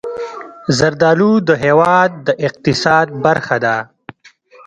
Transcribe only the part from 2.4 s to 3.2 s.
اقتصاد